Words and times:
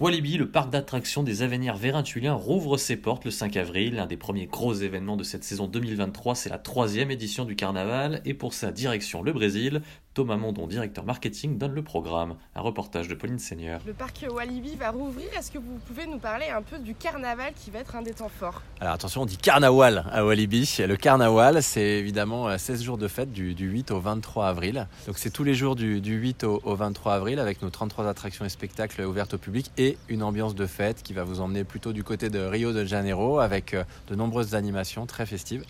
Walibi, 0.00 0.38
le 0.38 0.50
parc 0.50 0.70
d'attractions 0.70 1.22
des 1.22 1.42
Avenirs 1.42 1.76
Vérintulien, 1.76 2.32
rouvre 2.32 2.78
ses 2.78 2.96
portes 2.96 3.26
le 3.26 3.30
5 3.30 3.58
avril. 3.58 3.96
L'un 3.96 4.06
des 4.06 4.16
premiers 4.16 4.46
gros 4.46 4.72
événements 4.72 5.18
de 5.18 5.22
cette 5.22 5.44
saison 5.44 5.66
2023, 5.66 6.34
c'est 6.34 6.48
la 6.48 6.56
troisième 6.56 7.10
édition 7.10 7.44
du 7.44 7.54
carnaval. 7.54 8.22
Et 8.24 8.32
pour 8.32 8.54
sa 8.54 8.72
direction, 8.72 9.22
le 9.22 9.34
Brésil, 9.34 9.82
Thomas 10.12 10.36
Mondon, 10.36 10.66
directeur 10.66 11.04
marketing, 11.04 11.56
donne 11.56 11.72
le 11.72 11.82
programme. 11.82 12.34
Un 12.56 12.62
reportage 12.62 13.06
de 13.06 13.14
Pauline 13.14 13.38
Seigneur. 13.38 13.80
Le 13.86 13.92
parc 13.92 14.26
Walibi 14.28 14.74
va 14.74 14.90
rouvrir. 14.90 15.26
Est-ce 15.38 15.52
que 15.52 15.58
vous 15.58 15.78
pouvez 15.86 16.06
nous 16.06 16.18
parler 16.18 16.46
un 16.48 16.62
peu 16.62 16.78
du 16.78 16.94
carnaval 16.94 17.52
qui 17.54 17.70
va 17.70 17.78
être 17.78 17.94
un 17.94 18.02
des 18.02 18.12
temps 18.12 18.28
forts 18.28 18.62
Alors 18.80 18.94
attention, 18.94 19.22
on 19.22 19.26
dit 19.26 19.36
carnaval 19.36 20.04
à 20.10 20.24
Walibi. 20.24 20.78
Le 20.80 20.96
carnaval, 20.96 21.62
c'est 21.62 21.80
évidemment 21.80 22.58
16 22.58 22.82
jours 22.82 22.98
de 22.98 23.06
fête 23.06 23.32
du, 23.32 23.54
8 23.54 23.92
au 23.92 24.00
23 24.00 24.48
avril. 24.48 24.88
Donc 25.06 25.16
c'est 25.18 25.30
tous 25.30 25.44
les 25.44 25.54
jours 25.54 25.76
du, 25.76 26.00
8 26.00 26.42
au, 26.42 26.60
au 26.64 26.74
23 26.74 27.14
avril 27.14 27.38
avec 27.38 27.62
nos 27.62 27.70
33 27.70 28.08
attractions 28.08 28.44
et 28.44 28.48
spectacles 28.48 29.02
ouverts 29.02 29.28
au 29.32 29.38
public 29.38 29.70
et 29.78 29.96
une 30.08 30.24
ambiance 30.24 30.54
de 30.56 30.66
fête 30.66 31.02
qui 31.04 31.12
va 31.12 31.22
vous 31.22 31.40
emmener 31.40 31.62
plutôt 31.62 31.92
du 31.92 32.02
côté 32.02 32.30
de 32.30 32.40
Rio 32.40 32.72
de 32.72 32.84
Janeiro 32.84 33.38
avec 33.38 33.74
euh, 33.74 33.84
de 34.08 34.14
nombreuses 34.16 34.54
animations 34.54 35.06
très 35.06 35.26
festives. 35.26 35.64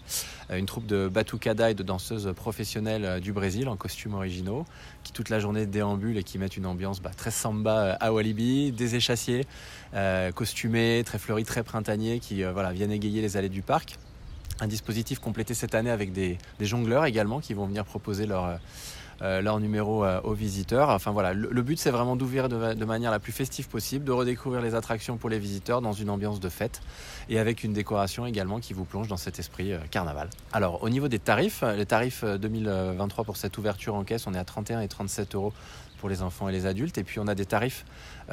Euh, 0.50 0.56
une 0.56 0.66
troupe 0.66 0.86
de 0.86 1.08
batucada 1.08 1.70
et 1.70 1.74
de 1.74 1.82
danseuses 1.82 2.32
professionnelles 2.34 3.04
euh, 3.04 3.20
du 3.20 3.32
Brésil 3.32 3.68
en 3.68 3.76
costumes 3.76 4.14
qui 5.02 5.12
toute 5.12 5.28
la 5.28 5.38
journée 5.40 5.66
déambulent 5.66 6.18
et 6.18 6.22
qui 6.22 6.38
mettent 6.38 6.56
une 6.56 6.66
ambiance 6.66 7.00
bah, 7.00 7.10
très 7.16 7.30
samba 7.30 7.92
à 7.92 8.12
Walibi, 8.12 8.72
des 8.72 8.94
échassiers 8.94 9.46
costumés, 10.34 11.02
très 11.04 11.18
fleuris, 11.18 11.44
très 11.44 11.62
printaniers 11.62 12.20
qui 12.20 12.42
voilà, 12.44 12.72
viennent 12.72 12.92
égayer 12.92 13.20
les 13.20 13.36
allées 13.36 13.48
du 13.48 13.62
parc. 13.62 13.96
Un 14.60 14.66
dispositif 14.66 15.20
complété 15.20 15.54
cette 15.54 15.74
année 15.74 15.90
avec 15.90 16.12
des, 16.12 16.36
des 16.58 16.66
jongleurs 16.66 17.06
également 17.06 17.40
qui 17.40 17.54
vont 17.54 17.66
venir 17.66 17.86
proposer 17.86 18.26
leur 18.26 18.44
euh, 18.44 18.56
leur 19.20 19.60
numéro 19.60 20.04
euh, 20.04 20.20
aux 20.22 20.32
visiteurs. 20.32 20.88
Enfin 20.90 21.10
voilà, 21.10 21.32
le, 21.34 21.62
but 21.62 21.78
c'est 21.78 21.90
vraiment 21.90 22.16
d'ouvrir 22.16 22.48
de, 22.48 22.84
manière 22.84 23.10
la 23.10 23.18
plus 23.18 23.32
festive 23.32 23.68
possible, 23.68 24.04
de 24.04 24.12
redécouvrir 24.12 24.62
les 24.62 24.74
attractions 24.74 25.16
pour 25.16 25.30
les 25.30 25.38
visiteurs 25.38 25.82
dans 25.82 25.92
une 25.92 26.10
ambiance 26.10 26.40
de 26.40 26.48
fête 26.48 26.80
et 27.28 27.38
avec 27.38 27.62
une 27.64 27.72
décoration 27.72 28.26
également 28.26 28.60
qui 28.60 28.72
vous 28.72 28.84
plonge 28.84 29.08
dans 29.08 29.16
cet 29.16 29.38
esprit 29.38 29.72
euh, 29.72 29.78
carnaval. 29.90 30.30
Alors 30.52 30.82
au 30.82 30.88
niveau 30.88 31.08
des 31.08 31.18
tarifs, 31.18 31.62
les 31.76 31.86
tarifs 31.86 32.24
2023 32.24 33.24
pour 33.24 33.36
cette 33.36 33.56
ouverture 33.58 33.94
en 33.94 34.04
caisse, 34.04 34.26
on 34.26 34.34
est 34.34 34.38
à 34.38 34.44
31 34.44 34.80
et 34.80 34.88
37 34.88 35.34
euros 35.34 35.52
pour 36.00 36.08
les 36.08 36.22
enfants 36.22 36.48
et 36.48 36.52
les 36.52 36.66
adultes. 36.66 36.98
Et 36.98 37.04
puis 37.04 37.20
on 37.20 37.28
a 37.28 37.34
des 37.34 37.46
tarifs 37.46 37.84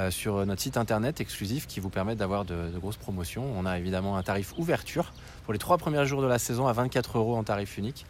sur 0.09 0.45
notre 0.45 0.61
site 0.61 0.77
internet 0.77 1.21
exclusif 1.21 1.67
qui 1.67 1.79
vous 1.79 1.89
permettent 1.89 2.19
d'avoir 2.19 2.45
de, 2.45 2.69
de, 2.69 2.79
grosses 2.79 2.97
promotions. 2.97 3.45
On 3.57 3.65
a 3.65 3.77
évidemment 3.77 4.15
un 4.17 4.23
tarif 4.23 4.53
ouverture 4.57 5.11
pour 5.43 5.53
les 5.53 5.59
trois 5.59 5.77
premiers 5.77 6.05
jours 6.05 6.21
de 6.21 6.27
la 6.27 6.39
saison 6.39 6.67
à 6.67 6.73
24 6.73 7.17
euros 7.17 7.35
en 7.35 7.43
tarif 7.43 7.77
unique. 7.77 8.05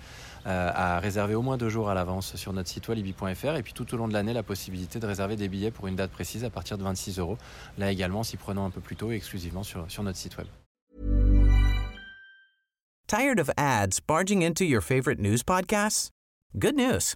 Euh, 0.48 0.72
à 0.74 1.00
réserver 1.00 1.36
au 1.36 1.42
moins 1.42 1.58
deux 1.58 1.68
jours 1.68 1.90
à 1.90 1.94
l'avance 1.94 2.38
sur 2.38 2.54
notre 2.54 2.70
site 2.70 2.88
walibi.fr 2.88 3.58
et 3.58 3.64
puis 3.64 3.74
tout 3.74 3.94
au 3.94 3.98
long 3.98 4.08
de 4.08 4.14
l'année 4.14 4.32
la 4.32 4.44
possibilité 4.44 4.98
de 4.98 5.06
réserver 5.06 5.36
des 5.36 5.50
billets 5.50 5.72
pour 5.72 5.88
une 5.88 5.98
date 5.98 6.10
précise 6.10 6.46
à 6.46 6.50
partir 6.50 6.78
de 6.78 6.84
26 6.84 7.20
euros. 7.20 7.38
Là 7.78 7.92
également 7.92 8.24
s'y 8.24 8.38
prenant 8.38 8.66
un 8.66 8.70
peu 8.70 8.80
plus 8.80 8.96
tôt 8.96 9.12
et 9.12 9.16
exclusivement 9.16 9.64
sur, 9.64 9.92
sur 9.92 10.04
notre 10.04 10.18
site 10.18 10.38
web. 10.38 10.48
Tired 13.08 13.42
of 13.42 13.50
ads 13.58 14.00
barging 14.00 14.42
into 14.42 14.64
your 14.64 14.82
favorite 14.82 15.20
news 15.20 15.44
podcasts? 15.44 16.12
Good 16.58 16.76
news. 16.76 17.16